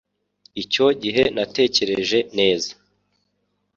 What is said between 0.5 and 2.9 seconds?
Icyo gihe natekereje neza.